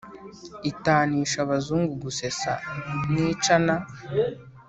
Itanisha 0.71 1.37
Abazungu 1.45 1.93
gusesa 2.03 2.51
nicana 3.11 3.75